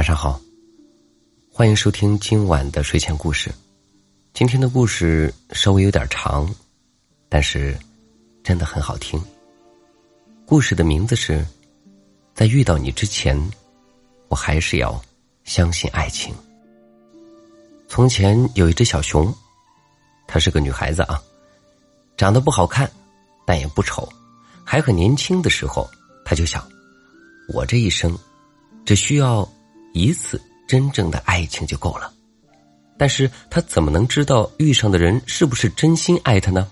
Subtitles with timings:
[0.00, 0.40] 晚上好，
[1.52, 3.52] 欢迎收听今晚的睡前故事。
[4.32, 6.50] 今天的故事稍微有点长，
[7.28, 7.78] 但是
[8.42, 9.22] 真的很好听。
[10.46, 11.40] 故事的名字是
[12.32, 13.38] 《在遇到你之前，
[14.28, 14.98] 我还是要
[15.44, 16.34] 相信爱情》。
[17.86, 19.30] 从前有一只小熊，
[20.26, 21.22] 她是个女孩子啊，
[22.16, 22.90] 长得不好看，
[23.44, 24.10] 但也不丑，
[24.64, 25.86] 还很年轻的时候，
[26.24, 26.66] 她就想：
[27.52, 28.18] 我这一生
[28.86, 29.46] 只需要。
[29.92, 32.12] 一次真正的爱情就够了，
[32.96, 36.68] 但是他怎么能知道遇上的人是不是真心爱他呢？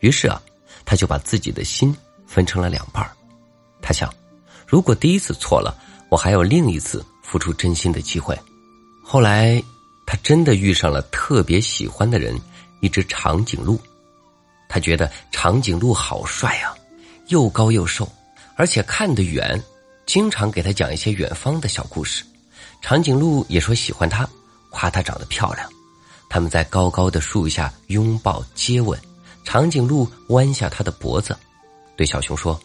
[0.00, 0.40] 于是啊，
[0.84, 1.94] 他就把自己的心
[2.26, 3.08] 分成了两半
[3.80, 4.12] 他想，
[4.66, 5.76] 如果第一次错了，
[6.08, 8.38] 我还有另一次付出真心的机会。
[9.04, 9.62] 后来，
[10.06, 12.38] 他真的遇上了特别喜欢的人，
[12.80, 13.78] 一只长颈鹿。
[14.68, 16.74] 他觉得长颈鹿好帅啊，
[17.28, 18.10] 又高又瘦，
[18.56, 19.62] 而且看得远。
[20.04, 22.24] 经常给他讲一些远方的小故事，
[22.82, 24.28] 长颈鹿也说喜欢他，
[24.68, 25.66] 夸他长得漂亮。
[26.28, 29.00] 他们在高高的树下拥抱接吻，
[29.44, 31.36] 长颈鹿弯下它的脖子，
[31.96, 32.60] 对小熊说：“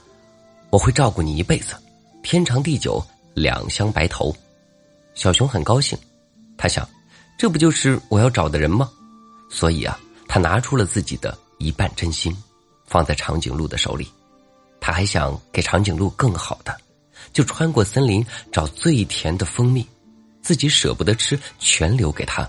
[0.71, 1.75] 我会照顾你一辈子，
[2.23, 3.01] 天长地久，
[3.35, 4.35] 两相白头。”
[5.13, 5.97] 小熊很高兴，
[6.57, 6.87] 他想，
[7.37, 8.89] 这不就是我要找的人吗？
[9.51, 12.35] 所以啊，他拿出了自己的一半真心，
[12.85, 14.11] 放在长颈鹿的手里。
[14.81, 16.75] 他还想给长颈鹿更好的。
[17.33, 19.85] 就穿过森林找最甜的蜂蜜，
[20.47, 22.47] 自己舍不得吃，全留给他。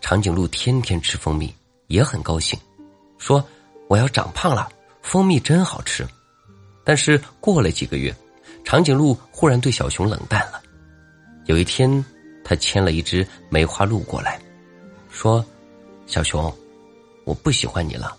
[0.00, 1.54] 长颈鹿天天吃蜂蜜，
[1.86, 2.58] 也很高兴，
[3.16, 3.46] 说
[3.86, 4.68] ：“我要长胖了，
[5.02, 6.04] 蜂蜜真好吃。”
[6.82, 8.12] 但是过了几个月，
[8.64, 10.60] 长颈鹿忽然对小熊冷淡了。
[11.46, 12.04] 有一天，
[12.42, 14.40] 他牵了一只梅花鹿过来，
[15.08, 15.46] 说
[16.08, 16.52] ：“小熊，
[17.24, 18.16] 我不喜欢你了。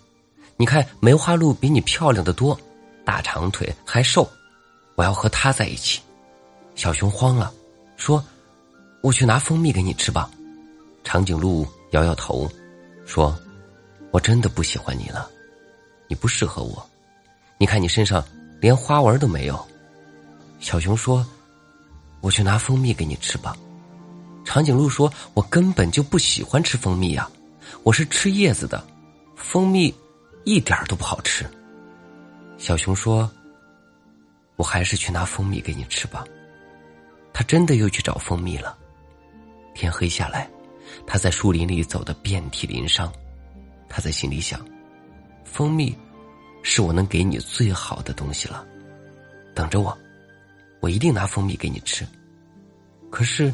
[0.56, 2.58] 你看梅花鹿比你漂亮的多，
[3.04, 4.26] 大长腿还瘦。”
[4.96, 6.00] 我要和他在一起，
[6.74, 7.54] 小熊慌了，
[7.98, 8.24] 说
[9.02, 10.30] ：“我去拿蜂蜜给你吃吧。”
[11.04, 12.50] 长颈鹿摇摇头，
[13.06, 13.38] 说
[14.12, 15.30] ：“我真的不喜欢你了，
[16.08, 16.88] 你不适合我。
[17.58, 18.24] 你看你身上
[18.60, 19.68] 连花纹都没有。”
[20.60, 21.26] 小熊说
[22.22, 23.56] ：“我去拿蜂蜜给你吃吧。”
[24.46, 27.30] 长颈鹿说：“我根本就不喜欢吃蜂蜜呀，
[27.84, 28.86] 我是吃叶子的，
[29.36, 29.94] 蜂蜜
[30.44, 31.46] 一点都不好吃。”
[32.58, 33.30] 小熊说。
[34.56, 36.26] 我还是去拿蜂蜜给你吃吧。
[37.32, 38.78] 他真的又去找蜂蜜了。
[39.80, 40.46] 天黑下来，
[41.08, 43.10] 他在树林里走得遍体鳞伤。
[43.88, 44.60] 他在心里想：
[45.46, 45.98] 蜂蜜
[46.64, 48.68] 是我能给你最好的东西了。
[49.56, 49.98] 等着我，
[50.82, 52.06] 我一定拿蜂蜜给你吃。
[53.10, 53.54] 可是，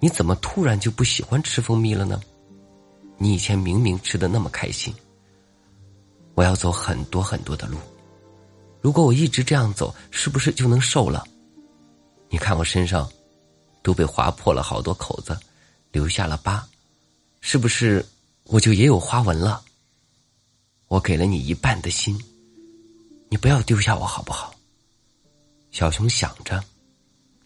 [0.00, 2.20] 你怎么突然就不喜欢吃蜂蜜了呢？
[3.16, 4.92] 你以前明明吃的那么开心。
[6.34, 7.78] 我要走很多很多的路。
[8.80, 11.24] 如果我一直这样走，是不是就能瘦了？
[12.28, 13.08] 你看我身上
[13.80, 15.38] 都被划破了好多口子，
[15.92, 16.66] 留下了疤，
[17.40, 18.04] 是不是
[18.44, 19.62] 我就也有花纹了？
[20.88, 22.18] 我给了你一半的心，
[23.28, 24.52] 你不要丢下我好不好？
[25.70, 26.62] 小熊想着，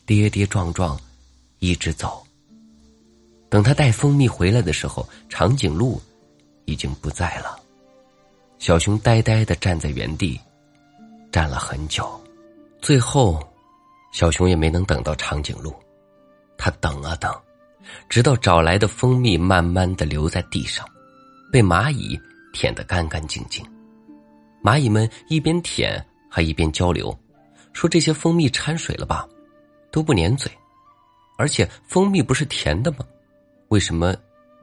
[0.07, 0.99] 跌跌撞撞，
[1.59, 2.27] 一直走。
[3.49, 6.01] 等他带蜂蜜回来的时候，长颈鹿
[6.65, 7.61] 已经不在了。
[8.59, 10.41] 小熊呆呆的站在原地。
[11.33, 12.19] 站了很久，
[12.81, 13.47] 最后，
[14.11, 15.75] 小熊也没能等到长颈鹿。
[16.57, 17.31] 他等啊等，
[18.09, 20.87] 直到找来的蜂蜜慢慢的留在地上，
[21.53, 22.19] 被蚂蚁
[22.53, 23.65] 舔得干干净净。
[24.63, 27.17] 蚂蚁们一边舔还一边交流，
[27.73, 29.27] 说这些蜂蜜掺水了吧，
[29.91, 30.51] 都不粘嘴，
[31.39, 32.99] 而且蜂蜜不是甜的吗？
[33.69, 34.15] 为什么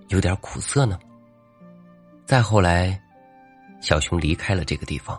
[0.10, 1.00] 有点苦涩呢？
[2.26, 3.02] 再后来，
[3.82, 5.18] 小熊离开了这个地方。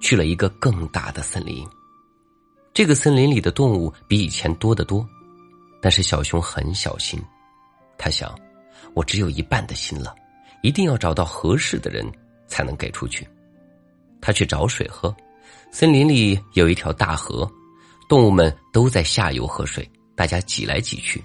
[0.00, 1.66] 去了一个更大的森林。
[2.72, 5.06] 这个森林里的动物比以前多得多，
[5.84, 7.22] 但是小熊很小心。
[7.98, 8.34] 他想，
[8.94, 10.14] 我只有一半的心了，
[10.62, 12.10] 一定要找到合适的人
[12.46, 13.28] 才能给出去。
[14.18, 15.14] 他去找水喝。
[15.70, 17.46] 森林里有一条大河，
[18.08, 19.86] 动物们都在下游喝水，
[20.16, 21.22] 大家挤来挤去。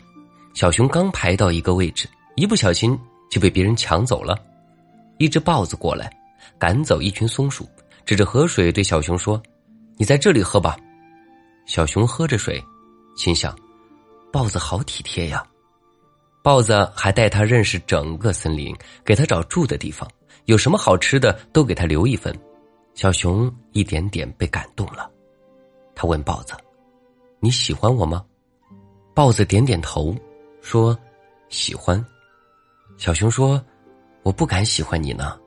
[0.53, 2.05] 小熊刚排到一个位置，
[2.35, 2.99] 一不小心
[3.31, 4.37] 就被别人抢走了。
[5.19, 6.11] 一只豹子过来，
[6.57, 7.65] 赶走一群松鼠。
[8.05, 9.41] 指着河水对小熊说
[9.95, 10.75] ：“你在这里喝吧。”
[11.65, 12.61] 小熊喝着水，
[13.15, 13.57] 心想
[14.31, 15.45] ：“豹子好体贴呀。”
[16.41, 20.09] 豹子还带他认识整个森林，给他找住的地方，
[20.45, 22.33] 有什么好吃的都给他留一份。
[22.93, 25.09] 小熊一点点被感动了，
[25.93, 26.53] 他问豹子
[27.39, 28.25] ：“你喜欢我吗？”
[29.13, 30.15] 豹子点点头，
[30.61, 30.97] 说
[31.49, 32.03] ：“喜欢。”
[32.97, 33.63] 小熊说
[34.23, 35.37] ：“我不敢喜欢你呢，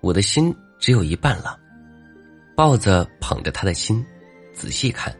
[0.00, 1.58] 我的心只有一半了。”
[2.56, 4.04] 豹子捧着他的心，
[4.52, 5.16] 仔细看，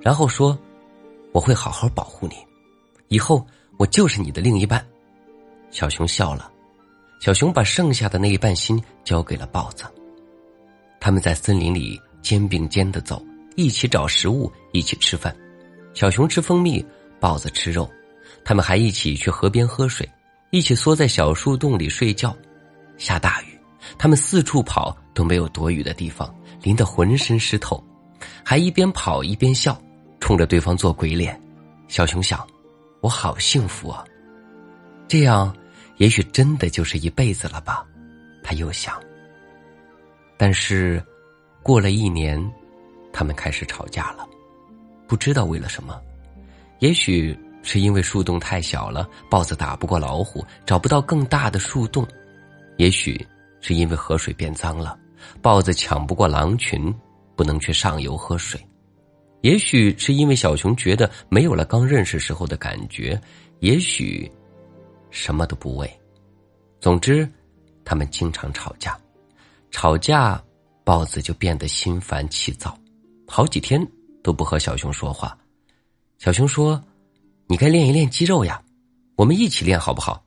[0.00, 0.56] 然后说
[1.32, 2.34] ：“我会好好保护你，
[3.08, 3.46] 以后
[3.78, 4.84] 我就是你的另一半。”
[5.70, 6.50] 小熊笑了。
[7.20, 9.84] 小熊把剩下的那一半心交给了豹子。
[10.98, 13.22] 他们在森林里肩并肩的走，
[13.56, 15.36] 一起找食物，一起吃饭。
[15.92, 16.82] 小熊吃蜂蜜，
[17.20, 17.88] 豹子吃肉。
[18.42, 20.08] 他们还一起去河边喝水，
[20.50, 22.34] 一起缩在小树洞里睡觉。
[22.96, 23.58] 下大雨，
[23.98, 27.82] 他们四处跑都没有躲雨的地方，淋得浑身湿透，
[28.42, 29.78] 还一边跑一边笑，
[30.30, 31.36] 冲着对方做鬼脸。
[31.88, 32.46] 小熊想：
[33.00, 34.04] 我好幸福啊！
[35.08, 35.52] 这样。
[35.96, 37.84] 也许真的就是一辈子了吧，
[38.40, 38.94] 他又想。
[40.38, 41.04] 但是，
[41.64, 42.40] 过了一年，
[43.12, 44.24] 他们开始吵架了，
[45.08, 46.00] 不知道为了什么。
[46.78, 52.04] 也许是因为树洞太小了，豹子打不过老虎，找不到更大的树洞；
[52.76, 53.26] 也许
[53.60, 54.96] 是因为河水变脏了，
[55.42, 56.94] 豹子抢不过狼群，
[57.34, 58.58] 不能去上游喝水；
[59.42, 63.18] 也许是因为小熊觉得没有了刚认识时候的感觉；
[63.60, 64.30] 也许。
[65.12, 66.00] 什么都不为，
[66.80, 67.28] 总之，
[67.84, 68.96] 他们经常吵架。
[69.72, 70.40] 吵架，
[70.84, 72.78] 豹子就变得心烦气躁，
[73.26, 73.84] 好几天
[74.22, 75.36] 都不和小熊说话。
[76.18, 76.80] 小熊说
[77.48, 78.62] ：“你该练一练肌肉呀，
[79.16, 80.24] 我们一起练好不好？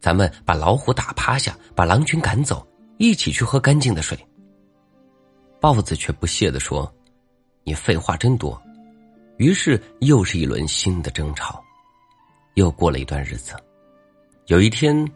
[0.00, 2.66] 咱们把老虎打趴下，把狼群赶走，
[2.96, 4.18] 一起去喝干净的水。”
[5.60, 6.90] 豹子却不屑的说
[7.64, 8.60] ：“你废话真多。”
[9.38, 11.62] 于是又是一轮新的争吵。
[12.54, 13.54] 又过了一段日子。
[14.46, 15.08] 有一天，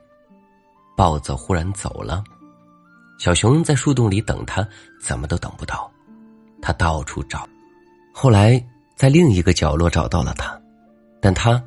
[0.96, 2.24] 豹子忽然走了，
[3.18, 4.66] 小熊在树洞里等他，
[5.00, 5.90] 怎么都等不到。
[6.62, 7.46] 他到处找，
[8.12, 8.64] 后来
[8.94, 10.58] 在另一个角落找到了他，
[11.20, 11.62] 但他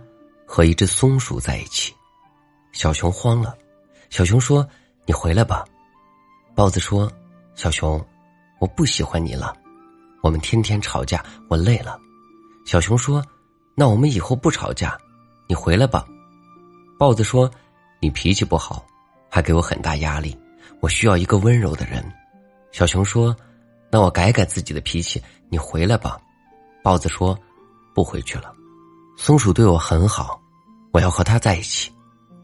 [0.46, 1.94] 和一只松鼠在一起。
[2.72, 3.56] 小熊慌了，
[4.10, 4.68] 小熊说
[5.06, 5.64] ：“你回来吧。”
[6.56, 7.10] 豹子说
[7.54, 8.04] ：“小熊，
[8.58, 9.56] 我不喜欢你了，
[10.22, 12.00] 我们天天吵架，我累了。”
[12.66, 13.24] 小熊说
[13.76, 14.98] ：“那我们以后不吵架，
[15.48, 16.06] 你回来吧。”
[17.00, 17.50] 豹子说
[18.02, 18.86] ：“你脾气不好，
[19.30, 20.38] 还给我很大压力，
[20.82, 22.04] 我需要一个温柔的人。”
[22.72, 23.36] 小熊说
[23.90, 26.20] ：“那我改改自己的脾气，你回来吧。”
[26.84, 27.38] 豹子说
[27.96, 28.54] ：“不回去了。”
[29.18, 30.40] 松鼠对我很好，
[30.92, 31.92] 我要和他在一起。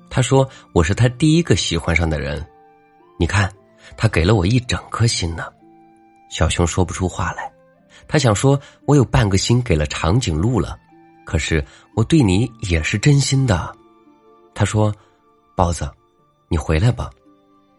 [0.10, 2.46] 他说：“我是他第一个喜欢上的人。”
[3.20, 3.52] 你看，
[3.96, 5.46] 他给了我一整颗心呢。
[6.30, 7.50] 小熊说不出话来，
[8.08, 10.78] 他想说：“我有半个心给了长颈鹿了，
[11.26, 11.64] 可是
[11.96, 13.76] 我对你也是真心的。”
[14.54, 14.94] 他说
[15.56, 15.90] ：“包子，
[16.48, 17.10] 你回来吧，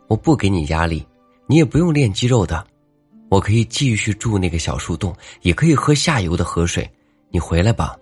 [0.08, 1.06] 我不给你压力，
[1.46, 2.66] 你也不用练肌肉的，
[3.30, 6.88] 我可以继续住那个小树洞，也可以喝下游的河水。
[7.30, 7.96] 你回来吧。”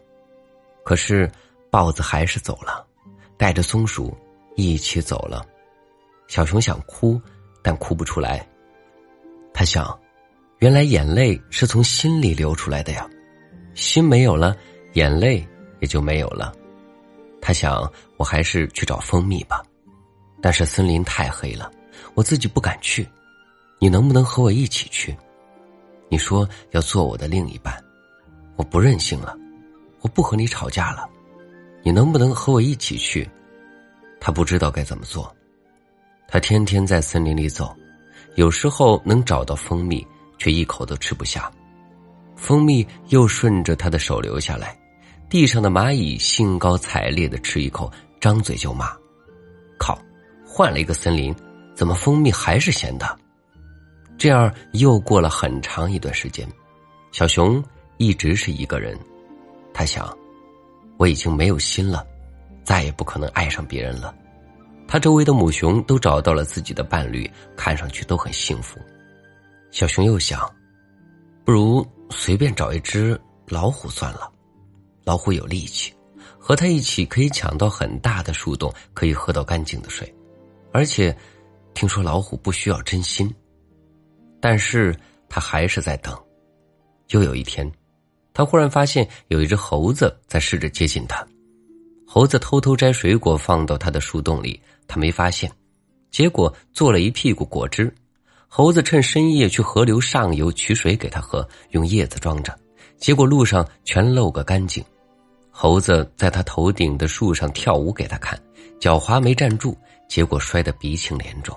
[0.85, 1.31] 可是，
[1.71, 2.85] 豹子还是走了，
[3.39, 4.15] 带着松鼠
[4.55, 5.45] 一起走了。
[6.29, 7.21] 小熊想哭，
[7.63, 8.47] 但哭不出来。
[9.53, 9.99] 他想，
[10.59, 13.09] 原来眼泪是从心里流出来的呀，
[13.75, 14.57] 心没有了，
[14.95, 15.47] 眼泪
[15.81, 16.55] 也就没有了。
[17.41, 19.63] 他想，我还是去找蜂蜜吧，
[20.41, 21.71] 但是森林太黑了，
[22.15, 23.07] 我自己不敢去。
[23.79, 25.15] 你能不能和我一起去？
[26.09, 27.79] 你说要做我的另一半，
[28.57, 29.37] 我不任性了，
[30.01, 31.07] 我不和你吵架了。
[31.83, 33.29] 你能不能和我一起去？
[34.21, 35.35] 他不知道该怎么做。
[36.27, 37.77] 他天天在森林里走，
[38.37, 40.07] 有时候能找到蜂蜜，
[40.39, 41.51] 却一口都吃不下。
[42.37, 44.77] 蜂蜜又顺着他的手流下来。
[45.31, 48.93] 地上的蚂蚁兴高采烈的吃一口，张嘴就骂
[49.79, 49.99] ：“靠！
[50.47, 51.35] 换了一个森林，
[51.75, 53.19] 怎么蜂蜜还是咸的？”
[54.17, 56.47] 这样又过了很长一段时间，
[57.11, 57.61] 小熊
[57.97, 58.97] 一直是一个人。
[59.73, 60.17] 他想
[60.99, 62.07] ：“我已经没有心了，
[62.63, 64.15] 再也不可能爱上别人了。”
[64.87, 68.79] 他周围的母熊都找到了自己的伴侣，看上去都很幸福。
[69.75, 70.49] 小熊又想
[71.45, 74.33] ：“不如随便找一只老虎算了。”
[75.03, 75.93] 老虎有力气，
[76.39, 80.15] 和他一起可以抢到很大的树洞，可以喝到干净的水，
[80.73, 81.15] 而且
[81.75, 83.29] 听说老虎不需要真心。
[84.41, 84.97] 但是
[85.29, 86.17] 他还是在等。
[87.09, 87.69] 又有一天，
[88.33, 91.27] 他忽然发现有一只猴子在试着接近他。
[92.07, 95.51] 猴子偷偷摘水果放到他的树洞里，他没发现，
[96.13, 97.93] 结果做了一屁股果汁。
[98.57, 102.57] 猴子趁深夜去河流上游取水给他喝，用叶子装着，
[102.99, 104.81] 结果路上全漏个干净。
[105.51, 108.41] 猴子在他头顶的树上跳舞给他看，
[108.79, 109.77] 脚滑没站住，
[110.09, 111.53] 结果摔得鼻青脸肿。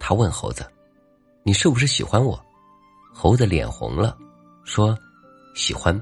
[0.00, 0.66] 他问猴子
[1.44, 2.42] ：“你是不是喜欢我？”
[3.12, 4.16] 猴子脸红了，
[4.64, 4.98] 说
[5.54, 5.94] ：“喜欢。”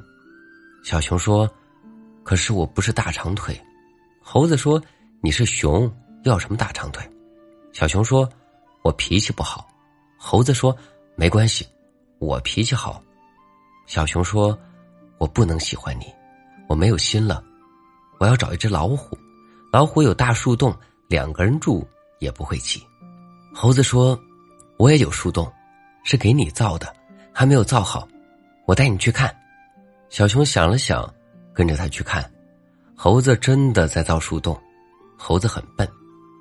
[0.87, 1.51] 小熊说
[2.23, 3.61] ：“可是我不是大长腿。”
[4.23, 4.81] 猴子说
[5.21, 7.03] ：“你是熊，要什么大长腿？”
[7.75, 8.29] 小熊说
[8.85, 9.67] ：“我脾气不好。”
[10.25, 10.75] 猴子说
[11.17, 11.67] ：“没关系，
[12.21, 13.03] 我脾气好。”
[13.87, 14.57] 小熊说
[15.19, 16.05] ：“我不能喜欢你。”
[16.71, 17.43] 我没有心了，
[18.19, 19.19] 我要找一只老虎，
[19.73, 20.75] 老虎有大树洞，
[21.09, 21.87] 两个人住
[22.21, 22.81] 也不会挤。
[23.53, 24.19] 猴子说
[24.79, 25.53] ：“我也有树洞，
[26.05, 26.95] 是给你造的，
[27.33, 28.07] 还没有造好，
[28.65, 29.37] 我带你去看。”
[30.09, 31.13] 小熊想了想，
[31.53, 32.33] 跟着他去看。
[32.95, 34.59] 猴子真的在造树洞，
[35.19, 35.87] 猴子很笨，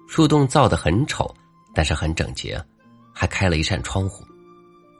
[0.07, 1.33] 树洞造的很丑，
[1.73, 2.63] 但是很整洁，
[3.21, 4.25] 还开了一扇窗户。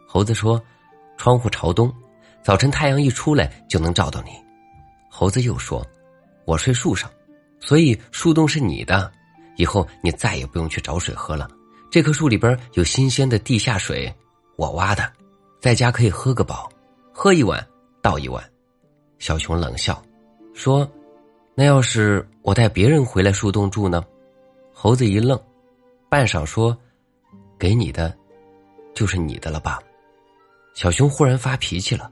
[0.06, 0.62] 猴子说
[1.18, 1.92] ：“窗户朝东，
[2.44, 4.30] 早晨太阳一出来就能照到你。”
[5.10, 5.84] 猴子又说
[6.46, 7.10] ：“我睡树上，
[7.60, 9.12] 所以树洞是你的，
[9.58, 11.50] 以后你再也不用去找水喝了。
[11.90, 14.14] 这棵树里边有新鲜的地下水，
[14.56, 15.12] 我挖的，
[15.60, 16.72] 在家可以喝个饱，
[17.12, 17.68] 喝一碗
[18.04, 18.44] 倒一碗。”
[19.18, 20.00] 小熊冷笑
[20.54, 20.88] 说
[21.58, 24.04] ：“那要是我带别人回来树洞住呢？”
[24.72, 25.42] 猴子一愣，
[26.08, 26.78] 半晌说
[27.62, 28.12] ：“给你的，
[28.96, 29.80] 就是你的了吧？”
[30.74, 32.10] 小熊忽然发脾气了，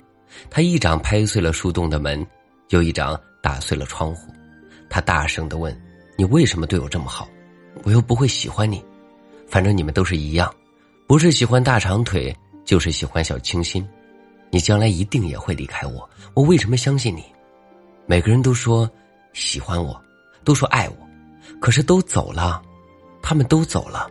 [0.48, 2.24] 他一掌拍碎了树洞的门，
[2.70, 4.32] 又一掌打碎了窗户。
[4.92, 5.76] 他大声的问
[6.16, 7.28] ：“你为什么对我这么好？
[7.84, 8.84] 我又不会喜欢你。
[9.48, 10.54] 反正你们都是一样，
[11.08, 13.84] 不是喜欢大长腿，就是喜欢小清新。
[14.52, 17.24] 你将来一定也会离开我，我为什么相信你？
[18.06, 18.88] 每个人都说
[19.34, 20.00] 喜欢我，
[20.44, 20.96] 都说爱我，
[21.60, 22.62] 可是都走了，
[23.20, 24.08] 他们都走了。”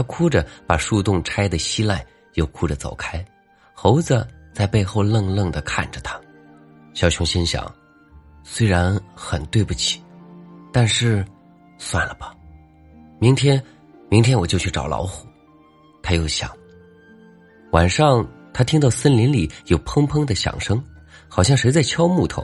[0.00, 2.02] 他哭着把树洞拆得稀烂，
[2.32, 3.22] 又哭着走开。
[3.74, 6.18] 猴子在背后愣愣的看着他，
[6.94, 7.70] 小熊心想：
[8.42, 10.02] 虽然很对不起，
[10.72, 11.22] 但是
[11.76, 12.34] 算了吧。
[13.18, 13.62] 明天，
[14.08, 15.28] 明天我就去找老虎。
[16.02, 16.50] 他又想。
[17.72, 20.82] 晚上，他听到森林里有砰砰的响声，
[21.28, 22.42] 好像谁在敲木头。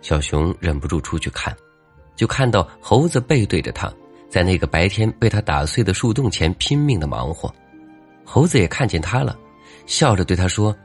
[0.00, 1.54] 小熊忍不住出去看，
[2.14, 3.92] 就看到猴子背对着他，
[4.28, 7.52] 在那个白天被他打碎的树洞前拼命的忙活。
[8.24, 9.36] 猴子也看见他了。
[9.86, 10.76] 笑着对他说：“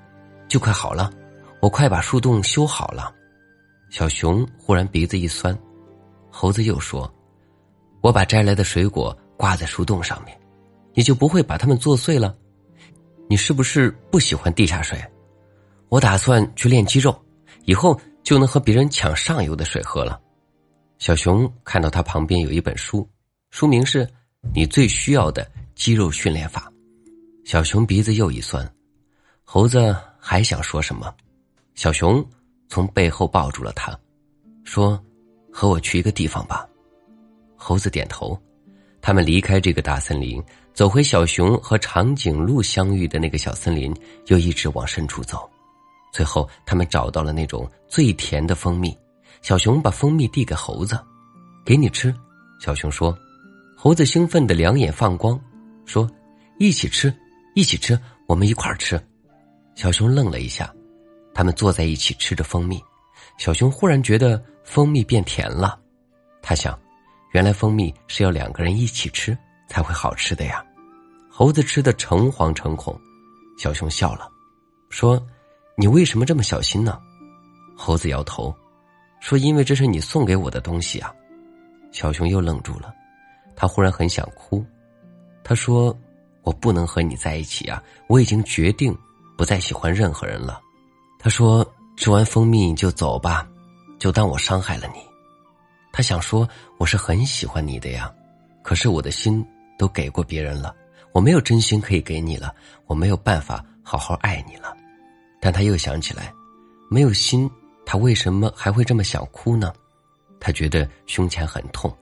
[0.48, 1.12] 就快好了，
[1.60, 3.14] 我快把树洞修好了。”
[3.90, 5.58] 小熊忽然鼻子一酸，
[6.30, 7.12] 猴子又说
[8.02, 10.40] ：“我把摘来的水果挂在树洞上面，
[10.94, 12.38] 你就不会把它们做碎了。
[13.28, 15.04] 你是不是不喜欢地下水？
[15.90, 17.20] 我打算去练肌肉，
[17.66, 20.22] 以后就能和别人抢上游的水喝了。”
[21.00, 23.10] 小熊看到他旁边有一本书，
[23.52, 24.06] 书名是
[24.54, 26.72] 《你最需要的肌肉训练法》。
[27.50, 28.68] 小熊鼻子又一酸。
[29.44, 31.14] 猴子还想说什么，
[31.76, 32.26] 小熊
[32.70, 33.94] 从背后抱住了他，
[34.64, 34.98] 说
[35.52, 36.66] ：“和我去一个地方吧。”
[37.58, 38.42] 猴子点头。
[39.02, 40.42] 他们离开这个大森林，
[40.74, 43.94] 走回小熊和长颈鹿相遇的那个小森林，
[44.28, 45.50] 又一直往深处走。
[46.14, 48.98] 最后，他们找到了那种最甜的蜂蜜。
[49.42, 50.98] 小熊把蜂蜜递给猴子
[51.66, 52.16] ：“给你吃。”
[52.62, 53.14] 小熊说。
[53.84, 55.42] 猴子兴奋的两眼放光，
[55.88, 56.08] 说
[56.60, 57.12] ：“一起吃，
[57.56, 59.02] 一起吃，我们一块儿吃。”
[59.74, 60.72] 小熊愣了一下，
[61.34, 62.80] 他们坐在一起吃着蜂蜜。
[63.40, 65.80] 小熊忽然觉得蜂蜜变甜了，
[66.44, 66.80] 他想，
[67.32, 69.36] 原来蜂蜜是要两个人一起吃
[69.68, 70.64] 才会好吃的呀。
[71.28, 72.96] 猴子吃的诚惶诚恐，
[73.58, 74.30] 小熊笑了，
[74.92, 75.20] 说
[75.76, 77.00] ：“你为什么这么小心呢？”
[77.76, 78.56] 猴子摇头，
[79.20, 81.12] 说：“因为这是你送给我的东西啊。”
[81.92, 82.94] 小熊又愣住了，
[83.62, 84.66] 他忽然很想哭，
[85.44, 85.96] 他说
[86.42, 88.98] ：“我不能和你在一起啊，我已经决定。”
[89.38, 90.60] 不再喜欢任何人了，
[91.20, 91.64] 他说
[91.96, 93.48] ：“吃完蜂蜜就走吧，
[94.00, 95.00] 就当我伤害了你。”
[95.94, 96.50] 他想说
[96.80, 98.12] ：“我是很喜欢你的呀，
[98.64, 99.46] 可是我的心
[99.78, 100.76] 都给过别人了，
[101.14, 102.52] 我没有真心可以给你了，
[102.88, 104.76] 我没有办法好好爱你了。”
[105.40, 106.34] 但他又想起来，
[106.90, 107.48] 没有心，
[107.86, 109.72] 他为什么还会这么想哭呢？
[110.40, 111.96] 他觉得胸前很痛，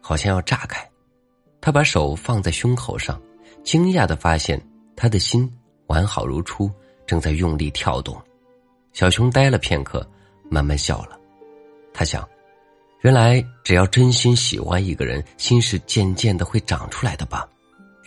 [0.00, 0.84] 好像要炸开。
[1.64, 3.18] 他把手放在胸口上，
[3.62, 4.60] 惊讶的发现
[4.94, 5.50] 他的心
[5.86, 6.70] 完好如初。
[7.06, 8.20] 正在用力跳动，
[8.92, 10.06] 小熊呆了片刻，
[10.50, 11.18] 慢慢笑了。
[11.94, 12.26] 他想，
[13.00, 17.48] 原来只要真心喜欢一个人，心是渐渐的会长出来的吧。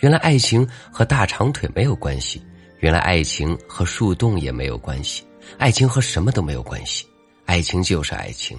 [0.02, 2.40] 原来爱情和大长腿没有关系，
[2.78, 5.24] 原来爱情和树洞也没有关系，
[5.58, 7.06] 爱情和什么都没有关系，
[7.44, 8.56] 爱情就是爱情。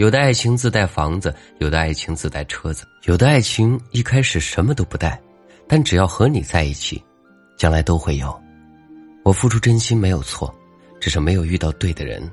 [0.00, 5.20] 有的爱情自带房子，有的爱情自带车子，有的爱情一开始什么都不带，
[5.68, 7.04] 但只要和你在一起，
[7.54, 8.34] 将来都会有。
[9.24, 10.54] 我付出真心没有错，
[11.02, 12.26] 只是没有遇到对的人，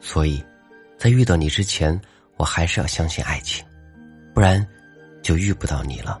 [0.00, 0.42] 所以，
[0.96, 2.00] 在遇到你之前，
[2.38, 3.62] 我还是要相信爱情，
[4.32, 4.66] 不然，
[5.20, 6.18] 就遇不到你了。